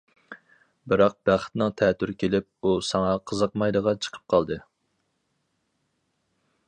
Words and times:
بىراق 0.93 1.15
بەختىڭ 1.29 1.75
تەتۈر 1.81 2.13
كېلىپ 2.23 2.49
ئۇ 2.69 2.73
ساڭا 2.87 3.13
قىزىقمايدىغان 3.33 4.01
چىقىپ 4.07 4.25
قالدى. 4.51 4.59